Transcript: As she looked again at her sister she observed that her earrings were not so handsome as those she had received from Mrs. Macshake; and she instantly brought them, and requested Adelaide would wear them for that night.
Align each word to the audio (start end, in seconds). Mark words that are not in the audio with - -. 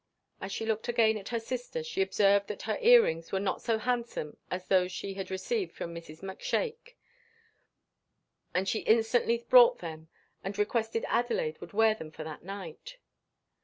As 0.41 0.51
she 0.51 0.65
looked 0.65 0.87
again 0.87 1.15
at 1.17 1.29
her 1.29 1.39
sister 1.39 1.83
she 1.83 2.01
observed 2.01 2.47
that 2.47 2.63
her 2.63 2.79
earrings 2.81 3.31
were 3.31 3.39
not 3.39 3.61
so 3.61 3.77
handsome 3.77 4.35
as 4.49 4.65
those 4.65 4.91
she 4.91 5.13
had 5.13 5.29
received 5.29 5.73
from 5.75 5.93
Mrs. 5.93 6.23
Macshake; 6.23 6.97
and 8.51 8.67
she 8.67 8.79
instantly 8.79 9.45
brought 9.47 9.77
them, 9.77 10.09
and 10.43 10.57
requested 10.57 11.05
Adelaide 11.07 11.61
would 11.61 11.73
wear 11.73 11.93
them 11.93 12.09
for 12.09 12.23
that 12.23 12.41
night. 12.43 12.97